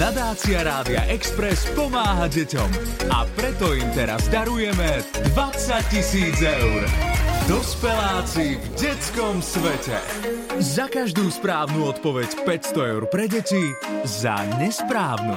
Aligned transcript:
Nadácia 0.00 0.64
Rádia 0.64 1.04
Express 1.12 1.68
pomáha 1.76 2.24
deťom 2.24 2.70
a 3.12 3.28
preto 3.36 3.76
im 3.76 3.84
teraz 3.92 4.32
darujeme 4.32 5.04
20 5.36 5.92
tisíc 5.92 6.40
eur. 6.40 6.88
Dospeláci 7.44 8.56
v 8.56 8.64
detskom 8.80 9.44
svete. 9.44 10.00
Za 10.56 10.88
každú 10.88 11.28
správnu 11.28 11.92
odpoveď 11.92 12.32
500 12.48 12.92
eur 12.96 13.02
pre 13.12 13.28
deti, 13.28 13.60
za 14.08 14.40
nesprávnu 14.56 15.36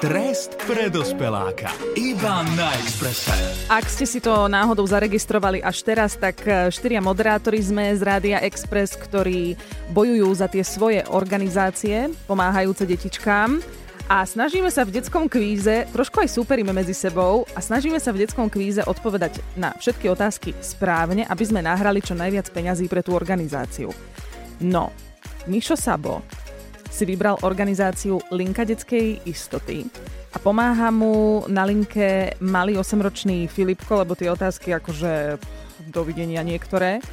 Trest 0.00 0.54
pre 0.62 0.88
dospeláka. 0.88 1.74
Iba 1.98 2.46
na 2.54 2.70
Expresse. 2.78 3.34
Ak 3.66 3.90
ste 3.90 4.06
si 4.06 4.22
to 4.22 4.46
náhodou 4.46 4.86
zaregistrovali 4.86 5.58
až 5.58 5.82
teraz, 5.82 6.14
tak 6.14 6.38
e, 6.46 6.70
štyria 6.70 7.02
moderátori 7.02 7.58
sme 7.58 7.90
z 7.98 8.06
Rádia 8.06 8.38
Express, 8.46 8.94
ktorí 8.94 9.58
bojujú 9.90 10.30
za 10.38 10.46
tie 10.46 10.62
svoje 10.62 11.02
organizácie, 11.10 12.14
pomáhajúce 12.30 12.86
detičkám. 12.86 13.58
A 14.08 14.24
snažíme 14.24 14.72
sa 14.72 14.88
v 14.88 14.96
detskom 14.96 15.28
kvíze, 15.28 15.84
trošku 15.92 16.24
aj 16.24 16.32
súperíme 16.32 16.72
medzi 16.72 16.96
sebou 16.96 17.44
a 17.52 17.60
snažíme 17.60 18.00
sa 18.00 18.08
v 18.08 18.24
detskom 18.24 18.48
kvíze 18.48 18.80
odpovedať 18.80 19.44
na 19.52 19.76
všetky 19.76 20.08
otázky 20.08 20.56
správne, 20.64 21.28
aby 21.28 21.44
sme 21.44 21.60
nahrali 21.60 22.00
čo 22.00 22.16
najviac 22.16 22.48
peňazí 22.48 22.88
pre 22.88 23.04
tú 23.04 23.12
organizáciu. 23.12 23.92
No, 24.64 24.96
Mišo 25.44 25.76
Sabo 25.76 26.24
si 26.88 27.04
vybral 27.04 27.36
organizáciu 27.44 28.16
Linka 28.32 28.64
detskej 28.64 29.28
istoty 29.28 29.84
a 30.32 30.40
pomáha 30.40 30.88
mu 30.88 31.44
na 31.44 31.68
linke 31.68 32.32
malý 32.40 32.80
8-ročný 32.80 33.44
Filipko, 33.44 34.08
lebo 34.08 34.16
tie 34.16 34.32
otázky 34.32 34.72
akože 34.72 35.36
dovidenia 35.92 36.40
niektoré. 36.40 37.04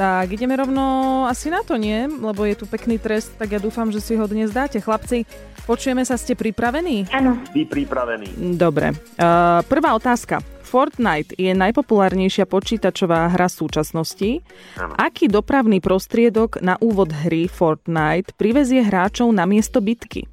Tak 0.00 0.32
ideme 0.32 0.56
rovno 0.56 1.28
asi 1.28 1.52
na 1.52 1.60
to, 1.60 1.76
nie? 1.76 2.08
Lebo 2.08 2.48
je 2.48 2.56
tu 2.56 2.64
pekný 2.64 2.96
trest, 2.96 3.36
tak 3.36 3.52
ja 3.52 3.60
dúfam, 3.60 3.92
že 3.92 4.00
si 4.00 4.16
ho 4.16 4.24
dnes 4.24 4.48
dáte. 4.48 4.80
Chlapci, 4.80 5.28
počujeme 5.68 6.08
sa, 6.08 6.16
ste 6.16 6.32
pripravení? 6.32 7.12
Áno. 7.12 7.36
Vy 7.52 7.68
pripravený. 7.68 8.56
Dobre. 8.56 8.96
Uh, 9.20 9.60
prvá 9.68 9.92
otázka. 9.92 10.40
Fortnite 10.64 11.36
je 11.36 11.52
najpopulárnejšia 11.52 12.48
počítačová 12.48 13.28
hra 13.28 13.52
súčasnosti. 13.52 14.40
Áno. 14.80 14.96
Aký 14.96 15.28
dopravný 15.28 15.84
prostriedok 15.84 16.64
na 16.64 16.80
úvod 16.80 17.12
hry 17.12 17.44
Fortnite 17.44 18.32
privezie 18.40 18.80
hráčov 18.80 19.28
na 19.36 19.44
miesto 19.44 19.84
bitky? 19.84 20.24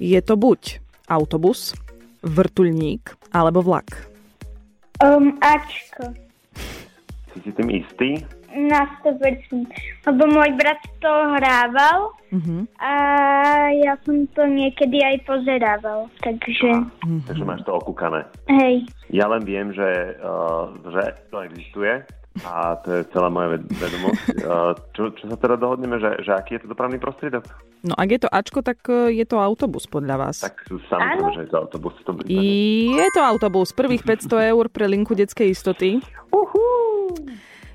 Je 0.00 0.16
to 0.24 0.40
buď 0.40 0.80
autobus, 1.12 1.76
vrtuľník 2.24 3.20
alebo 3.36 3.60
vlak. 3.60 4.08
Um, 5.04 5.36
Ačko. 5.44 6.29
Si 7.30 7.38
si 7.40 7.50
tým 7.52 7.68
istý? 7.70 8.22
Na 8.50 8.82
100%. 9.06 9.70
Lebo 10.04 10.22
môj 10.26 10.50
brat 10.58 10.80
to 10.98 11.12
hrával 11.34 12.14
Uh-huh. 12.30 12.62
a 12.78 12.92
ja 13.74 13.98
som 14.06 14.22
to 14.38 14.46
niekedy 14.46 15.02
aj 15.02 15.18
pozerával. 15.26 16.06
Takže, 16.22 16.86
Takže 17.26 17.42
máš 17.42 17.66
to 17.66 17.74
okúkané. 17.74 18.22
hej. 18.46 18.86
Ja 19.10 19.26
len 19.26 19.42
viem, 19.42 19.74
že, 19.74 20.14
uh, 20.22 20.70
že 20.94 21.10
to 21.34 21.42
existuje 21.42 22.06
a 22.46 22.78
to 22.86 23.02
je 23.02 23.10
celá 23.10 23.34
moja 23.34 23.58
ved- 23.58 23.66
vedomosť. 23.66 24.46
Uh, 24.46 24.70
čo, 24.94 25.10
čo 25.18 25.26
sa 25.26 25.34
teda 25.34 25.58
dohodneme, 25.58 25.98
že, 25.98 26.22
že 26.22 26.30
aký 26.30 26.54
je 26.54 26.62
to 26.62 26.70
dopravný 26.70 27.02
prostriedok? 27.02 27.42
No 27.82 27.98
ak 27.98 28.08
je 28.14 28.20
to 28.22 28.28
Ačko, 28.30 28.62
tak 28.62 28.78
e, 28.86 29.10
je 29.10 29.26
to 29.26 29.40
autobus 29.42 29.90
podľa 29.90 30.30
vás. 30.30 30.46
Tak 30.46 30.68
samozrejme, 30.68 31.34
že 31.34 31.42
je 31.42 31.50
to 31.50 31.58
autobus. 31.64 31.94
To. 32.06 32.14
Je 32.30 33.08
to 33.10 33.20
autobus. 33.24 33.74
Prvých 33.74 34.06
500 34.06 34.52
eur 34.54 34.70
pre 34.70 34.86
linku 34.86 35.18
detskej 35.18 35.50
istoty. 35.50 35.98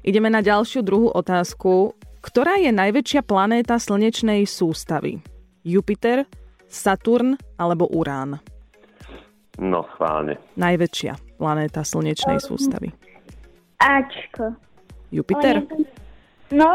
Ideme 0.02 0.30
na 0.30 0.40
ďalšiu 0.40 0.82
druhú 0.82 1.10
otázku. 1.10 1.94
Ktorá 2.22 2.58
je 2.58 2.74
najväčšia 2.74 3.22
planéta 3.22 3.78
slnečnej 3.78 4.46
sústavy? 4.46 5.22
Jupiter, 5.62 6.26
Saturn 6.66 7.38
alebo 7.56 7.86
Urán? 7.90 8.42
No, 9.58 9.86
schválne. 9.94 10.38
Najväčšia 10.58 11.38
planéta 11.38 11.86
slnečnej 11.86 12.42
sústavy. 12.42 12.90
Ačko. 13.78 14.58
Jupiter? 15.10 15.62
O, 15.62 15.62
nie 15.62 15.70
som- 15.70 15.94
No, 16.52 16.70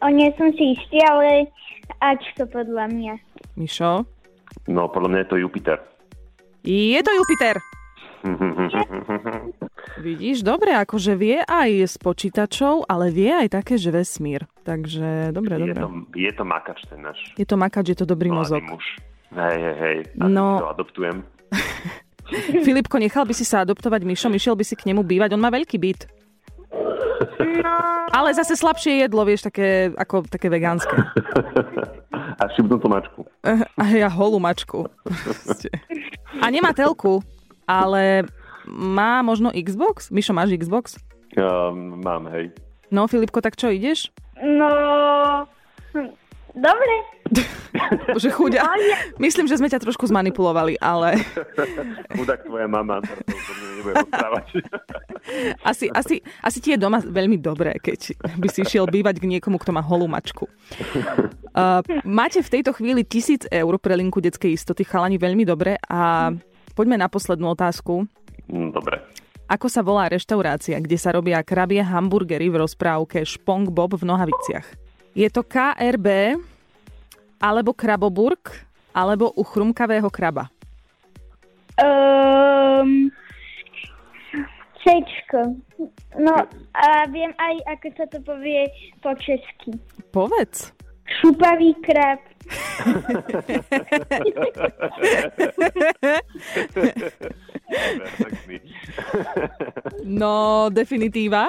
o 0.00 0.08
nie 0.08 0.30
som 0.34 0.50
si 0.54 0.74
istý, 0.74 0.98
ale 1.02 1.50
Ačko 1.98 2.46
podľa 2.46 2.86
mňa. 2.90 3.14
Mišo? 3.56 4.06
No, 4.66 4.86
podľa 4.86 5.08
mňa 5.10 5.20
je 5.22 5.28
to 5.28 5.36
Jupiter. 5.38 5.78
Je 6.62 7.00
to 7.00 7.10
Jupiter! 7.14 7.56
Vidíš, 10.00 10.40
dobre, 10.40 10.72
akože 10.74 11.12
vie 11.12 11.38
aj 11.38 11.70
s 11.86 11.96
počítačov, 11.96 12.84
ale 12.84 13.08
vie 13.08 13.28
aj 13.28 13.52
také, 13.52 13.76
že 13.76 13.90
vesmír. 13.90 14.48
Takže, 14.62 15.28
dobre, 15.30 15.54
je, 15.54 15.60
dobre. 15.62 15.76
to, 15.76 15.88
je 16.14 16.32
to 16.32 16.42
makač 16.42 16.78
ten 16.86 17.00
náš 17.00 17.20
Je 17.34 17.44
to 17.44 17.54
makač, 17.54 17.84
je 17.86 17.98
to 17.98 18.06
dobrý 18.06 18.28
mladý 18.28 18.56
mozog. 18.56 18.62
muž. 18.66 18.84
Hej, 19.30 19.56
hej, 19.56 19.76
hej. 19.76 19.96
A 20.16 20.24
No. 20.26 20.58
to 20.58 20.68
adoptujem. 20.70 21.16
Filipko, 22.64 22.96
nechal 22.96 23.22
by 23.22 23.32
si 23.32 23.44
sa 23.44 23.60
adoptovať 23.60 24.00
Mišo, 24.02 24.28
išiel 24.28 24.54
by 24.54 24.62
si 24.62 24.74
k 24.74 24.86
nemu 24.86 25.02
bývať, 25.02 25.32
on 25.32 25.42
má 25.42 25.48
veľký 25.48 25.76
byt. 25.76 26.08
Ale 28.10 28.32
zase 28.32 28.54
slabšie 28.54 29.02
jedlo, 29.02 29.22
vieš, 29.22 29.44
také, 29.44 29.92
ako 29.92 30.24
také 30.24 30.48
vegánske. 30.48 30.96
A 32.32 32.48
šibnú 32.50 32.78
tú 32.78 32.88
mačku. 32.88 33.20
A 33.80 33.84
ja 33.90 34.08
holú 34.08 34.38
mačku. 34.38 34.88
A 36.42 36.46
nemá 36.48 36.72
telku, 36.72 37.20
ale 37.64 38.24
má 38.68 39.22
možno 39.22 39.52
Xbox? 39.54 40.10
Mišo, 40.10 40.32
máš 40.32 40.56
Xbox? 40.56 40.98
Um, 41.38 42.02
mám, 42.02 42.26
hej. 42.34 42.50
No, 42.90 43.06
Filipko, 43.06 43.38
tak 43.38 43.54
čo, 43.54 43.70
ideš? 43.70 44.10
No, 44.42 45.46
dobre. 46.56 46.94
Že 48.22 48.28
chuďa. 48.34 48.66
Myslím, 49.22 49.46
že 49.46 49.62
sme 49.62 49.70
ťa 49.70 49.86
trošku 49.86 50.02
zmanipulovali, 50.10 50.82
ale 50.82 51.22
Chudák 52.18 52.42
tvoja 52.42 52.66
mama, 52.66 52.98
asi, 55.70 55.86
asi, 55.94 56.18
asi 56.42 56.58
ti 56.58 56.74
je 56.74 56.78
doma 56.80 56.98
veľmi 57.00 57.38
dobré, 57.38 57.78
keď 57.78 58.18
by 58.36 58.48
si 58.50 58.66
išiel 58.66 58.90
bývať 58.90 59.22
k 59.22 59.30
niekomu, 59.30 59.62
kto 59.62 59.70
má 59.70 59.80
holú 59.80 60.10
mačku. 60.10 60.50
Uh, 61.54 61.80
máte 62.02 62.42
v 62.42 62.52
tejto 62.58 62.74
chvíli 62.74 63.06
tisíc 63.06 63.46
eur 63.48 63.78
pre 63.78 63.94
linku 63.94 64.18
detskej 64.18 64.58
istoty, 64.58 64.82
chalani, 64.82 65.16
veľmi 65.16 65.46
dobre. 65.46 65.78
A 65.86 66.34
poďme 66.74 66.98
na 66.98 67.06
poslednú 67.06 67.54
otázku. 67.54 68.10
Mm, 68.50 68.74
Dobre. 68.74 68.98
Ako 69.50 69.66
sa 69.66 69.82
volá 69.82 70.06
reštaurácia, 70.06 70.78
kde 70.78 70.94
sa 70.94 71.10
robia 71.10 71.42
krabie 71.42 71.82
hamburgery 71.82 72.46
v 72.50 72.62
rozprávke 72.62 73.26
Špong 73.26 73.66
Bob 73.66 73.98
v 73.98 74.06
Nohaviciach? 74.06 74.66
Je 75.10 75.26
to 75.26 75.42
KRB, 75.42 76.38
alebo 77.42 77.74
Kraboburg, 77.74 78.62
alebo 78.94 79.34
u 79.34 79.42
chrumkavého 79.42 80.06
kraba? 80.06 80.46
Um, 81.82 83.10
Cčko. 84.86 85.58
No 86.14 86.34
a 86.70 86.86
viem 87.10 87.34
aj, 87.34 87.54
ako 87.74 87.86
sa 87.98 88.06
to 88.06 88.22
povie 88.22 88.70
po 89.02 89.10
česky. 89.18 89.74
Povedz. 90.14 90.70
Šupavý 91.18 91.74
krab. 91.82 92.22
Perfektný. 97.70 98.58
No, 100.20 100.68
definitíva. 100.68 101.48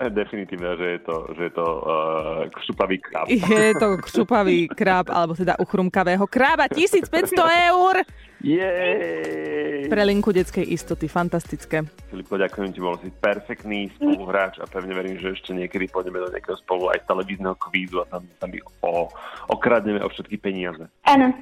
Definitívne, 0.00 0.80
že 0.80 0.86
je 0.96 1.00
to, 1.04 1.16
že 1.36 1.42
je 1.48 1.52
to 1.52 1.66
uh, 1.84 2.48
kšupavý 2.56 2.96
krab. 3.04 3.28
Je 3.68 3.76
to 3.76 4.00
kšupavý 4.00 4.72
krab, 4.72 5.12
alebo 5.12 5.36
teda 5.36 5.60
uchrumkavého 5.60 6.24
krába. 6.24 6.72
1500 6.72 7.36
eur 7.68 8.00
Jej! 8.40 9.92
pre 9.92 10.02
linku 10.08 10.32
detskej 10.32 10.64
istoty. 10.72 11.04
Fantastické. 11.04 11.84
Filipko, 12.08 12.40
ďakujem 12.40 12.72
ti, 12.72 12.80
bol 12.80 12.96
si 12.96 13.12
perfektný 13.12 13.92
spoluhráč 14.00 14.64
a 14.64 14.64
pevne 14.64 14.96
verím, 14.96 15.20
že 15.20 15.36
ešte 15.36 15.52
niekedy 15.52 15.92
pôjdeme 15.92 16.16
do 16.16 16.32
nejakého 16.32 16.56
spolu 16.64 16.88
aj 16.88 17.04
televízneho 17.04 17.52
kvízu 17.60 18.00
a 18.00 18.08
tam, 18.08 18.24
tam 18.40 18.48
o, 18.80 19.12
okradneme 19.52 20.00
o 20.00 20.08
všetky 20.08 20.40
peniaze. 20.40 20.88
Áno. 21.04 21.36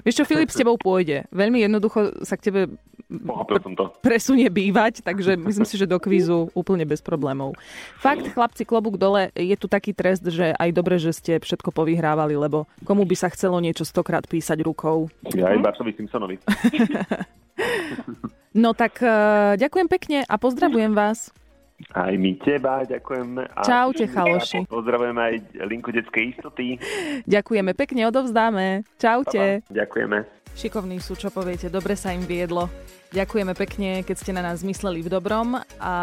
Vieš 0.00 0.16
čo, 0.16 0.24
Filip 0.24 0.48
s 0.48 0.56
tebou 0.56 0.80
pôjde. 0.80 1.28
Veľmi 1.28 1.60
jednoducho 1.60 2.24
sa 2.24 2.40
k 2.40 2.48
tebe 2.48 2.60
Pochopil 3.06 3.62
som 3.62 3.72
to. 3.78 3.94
presunie 4.02 4.50
bývať, 4.50 4.98
takže 5.06 5.38
myslím 5.38 5.62
si, 5.62 5.78
že 5.78 5.86
do 5.86 6.02
kvízu 6.02 6.50
úplne 6.58 6.82
bez 6.82 6.98
problémov. 6.98 7.54
Fakt, 8.02 8.26
chlapci, 8.34 8.66
klobúk 8.66 8.98
dole, 8.98 9.30
je 9.30 9.54
tu 9.54 9.70
taký 9.70 9.94
trest, 9.94 10.26
že 10.26 10.50
aj 10.58 10.70
dobre, 10.74 10.98
že 10.98 11.14
ste 11.14 11.38
všetko 11.38 11.70
povyhrávali, 11.70 12.34
lebo 12.34 12.66
komu 12.82 13.06
by 13.06 13.14
sa 13.14 13.30
chcelo 13.30 13.62
niečo 13.62 13.86
stokrát 13.86 14.26
písať 14.26 14.58
rukou. 14.66 15.06
Ja 15.30 15.54
aj 15.54 15.62
Bartovi 15.62 15.94
Simpsonovi. 15.94 16.42
No 18.56 18.72
tak 18.72 19.04
uh, 19.04 19.52
ďakujem 19.60 19.88
pekne 19.88 20.18
a 20.24 20.34
pozdravujem 20.40 20.96
vás. 20.96 21.28
Aj 21.92 22.08
my 22.08 22.40
teba 22.40 22.88
ďakujeme. 22.88 23.52
A 23.52 23.60
Čaute, 23.60 24.08
chaloši. 24.08 24.64
Pozdravujeme 24.64 25.20
aj 25.20 25.34
linku 25.68 25.92
detskej 25.92 26.32
istoty. 26.32 26.80
Ďakujeme 27.28 27.76
pekne, 27.76 28.08
odovzdáme. 28.08 28.88
Čaute. 28.96 29.60
Ďakujeme. 29.68 30.24
Šikovní 30.56 31.04
sú, 31.04 31.20
čo 31.20 31.28
poviete, 31.28 31.68
dobre 31.68 32.00
sa 32.00 32.16
im 32.16 32.24
viedlo. 32.24 32.72
Ďakujeme 33.06 33.54
pekne, 33.54 34.02
keď 34.02 34.16
ste 34.18 34.34
na 34.34 34.42
nás 34.42 34.66
mysleli 34.66 34.98
v 34.98 35.06
dobrom 35.06 35.54
a, 35.78 35.96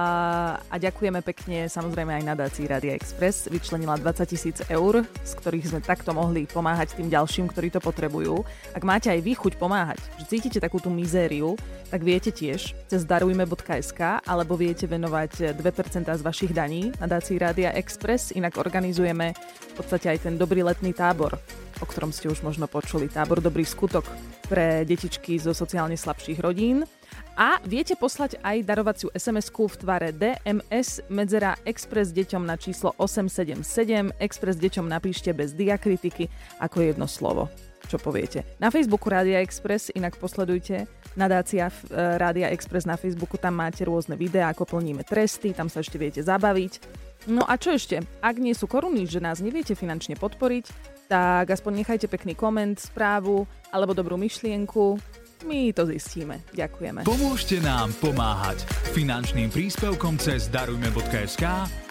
a 0.55 0.75
ďakujeme 0.79 1.19
pekne 1.19 1.67
samozrejme 1.67 2.15
aj 2.15 2.23
nadácii 2.31 2.63
Radia 2.63 2.95
Express. 2.95 3.51
Vyčlenila 3.51 3.99
20 3.99 4.23
tisíc 4.23 4.63
eur, 4.71 5.03
z 5.03 5.31
ktorých 5.35 5.67
sme 5.67 5.83
takto 5.83 6.15
mohli 6.15 6.47
pomáhať 6.47 6.95
tým 6.95 7.11
ďalším, 7.11 7.51
ktorí 7.51 7.75
to 7.75 7.83
potrebujú. 7.83 8.47
Ak 8.71 8.87
máte 8.87 9.11
aj 9.11 9.19
vy 9.19 9.35
chuť 9.35 9.59
pomáhať, 9.59 9.99
že 10.23 10.31
cítite 10.31 10.63
takú 10.63 10.79
tú 10.79 10.87
mizériu, 10.87 11.59
tak 11.91 12.07
viete 12.07 12.31
tiež 12.31 12.71
cez 12.87 13.01
darujme.sk 13.03 14.23
alebo 14.23 14.55
viete 14.55 14.87
venovať 14.87 15.59
2% 15.59 16.07
z 16.07 16.21
vašich 16.23 16.55
daní 16.55 16.95
nadácii 17.03 17.35
Rádia 17.35 17.75
Express. 17.75 18.31
Inak 18.31 18.55
organizujeme 18.55 19.35
v 19.35 19.73
podstate 19.75 20.07
aj 20.07 20.31
ten 20.31 20.39
dobrý 20.39 20.63
letný 20.63 20.95
tábor, 20.95 21.35
o 21.83 21.85
ktorom 21.85 22.15
ste 22.15 22.31
už 22.31 22.47
možno 22.47 22.71
počuli. 22.71 23.11
Tábor 23.11 23.43
Dobrý 23.43 23.67
skutok 23.67 24.07
pre 24.47 24.87
detičky 24.87 25.35
zo 25.35 25.51
sociálne 25.51 25.99
slabších 25.99 26.39
rodín. 26.39 26.87
A 27.35 27.59
viete 27.67 27.99
poslať 27.99 28.39
aj 28.39 28.63
darovaciu 28.63 29.11
sms 29.11 29.51
v 29.51 29.75
tvare 29.75 30.09
DMS 30.15 31.03
medzera 31.11 31.59
Express 31.67 32.15
deťom 32.15 32.47
na 32.47 32.55
číslo 32.55 32.95
877. 32.95 34.15
Express 34.23 34.55
deťom 34.55 34.87
napíšte 34.87 35.35
bez 35.35 35.51
diakritiky 35.51 36.31
ako 36.63 36.77
jedno 36.87 37.09
slovo. 37.11 37.51
Čo 37.83 37.99
poviete? 37.99 38.47
Na 38.63 38.71
Facebooku 38.71 39.11
Rádia 39.11 39.43
Express 39.43 39.91
inak 39.91 40.15
posledujte 40.15 40.87
nadácia 41.19 41.67
e, 41.67 41.73
Rádia 42.15 42.47
Express 42.55 42.87
na 42.87 42.95
Facebooku, 42.95 43.35
tam 43.35 43.59
máte 43.59 43.83
rôzne 43.83 44.15
videá, 44.15 44.55
ako 44.55 44.79
plníme 44.79 45.03
tresty, 45.03 45.51
tam 45.51 45.67
sa 45.67 45.83
ešte 45.83 45.99
viete 45.99 46.23
zabaviť. 46.23 46.79
No 47.27 47.43
a 47.43 47.55
čo 47.59 47.75
ešte? 47.75 48.03
Ak 48.23 48.39
nie 48.39 48.55
sú 48.55 48.67
koruny, 48.67 49.07
že 49.07 49.23
nás 49.23 49.39
neviete 49.39 49.75
finančne 49.75 50.19
podporiť, 50.19 50.93
tak 51.13 51.53
aspoň 51.53 51.85
nechajte 51.85 52.09
pekný 52.09 52.33
koment, 52.33 52.73
správu 52.73 53.45
alebo 53.69 53.93
dobrú 53.93 54.17
myšlienku 54.17 54.97
my 55.43 55.75
to 55.75 55.83
zistíme. 55.91 56.39
Ďakujeme. 56.55 57.03
Pomôžte 57.03 57.59
nám 57.59 57.91
pomáhať 57.99 58.63
finančným 58.95 59.51
príspevkom 59.51 60.15
cez 60.15 60.47
darujme.sk, 60.47 61.43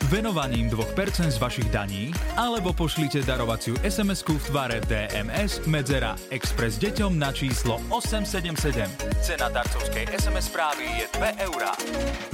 venovaním 0.08 0.72
2% 0.72 1.28
z 1.28 1.36
vašich 1.36 1.68
daní, 1.68 2.16
alebo 2.34 2.72
pošlite 2.72 3.20
darovaciu 3.28 3.76
sms 3.84 4.24
v 4.24 4.40
tvare 4.48 4.80
DMS 4.88 5.68
medzera 5.68 6.16
Express 6.32 6.80
deťom 6.80 7.20
na 7.20 7.28
číslo 7.28 7.76
877. 7.92 8.88
Cena 9.20 9.52
darcovskej 9.52 10.08
SMS 10.16 10.48
správy 10.48 10.88
je 10.88 11.04
2 11.20 11.44
eurá. 11.52 11.76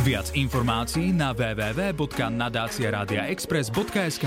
Viac 0.06 0.30
informácií 0.38 1.10
na 1.10 1.34
www.nadáciaradiaexpress.sk 1.34 4.26